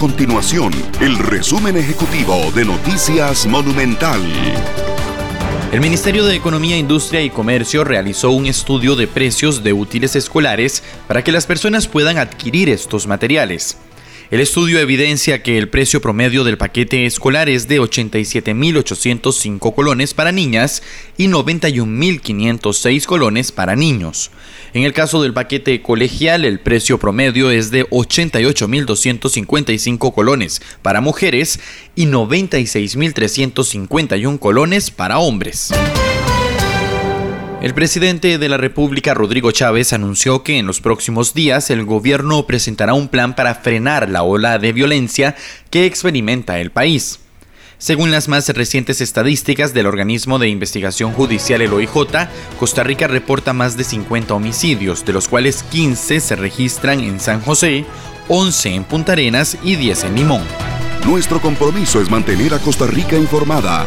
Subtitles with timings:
[0.00, 0.72] continuación
[1.02, 4.22] el resumen ejecutivo de Noticias Monumental.
[5.72, 10.82] El Ministerio de Economía, Industria y Comercio realizó un estudio de precios de útiles escolares
[11.06, 13.76] para que las personas puedan adquirir estos materiales.
[14.30, 20.30] El estudio evidencia que el precio promedio del paquete escolar es de 87.805 colones para
[20.30, 20.84] niñas
[21.16, 24.30] y 91.506 colones para niños.
[24.72, 31.58] En el caso del paquete colegial, el precio promedio es de 88.255 colones para mujeres
[31.96, 35.72] y 96.351 colones para hombres.
[37.60, 42.46] El presidente de la República, Rodrigo Chávez, anunció que en los próximos días el gobierno
[42.46, 45.36] presentará un plan para frenar la ola de violencia
[45.68, 47.20] que experimenta el país.
[47.76, 51.92] Según las más recientes estadísticas del organismo de investigación judicial el OIJ,
[52.58, 57.42] Costa Rica reporta más de 50 homicidios, de los cuales 15 se registran en San
[57.42, 57.84] José,
[58.28, 60.42] 11 en Punta Arenas y 10 en Limón.
[61.04, 63.86] Nuestro compromiso es mantener a Costa Rica informada.